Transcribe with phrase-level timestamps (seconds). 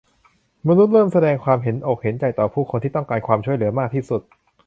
[0.67, 4.21] มนุษย์เริ่มแสดงความเห็นอกเห็นใจต่อผู้คนที่ต้องการความช่วยเหลือมากที่สุด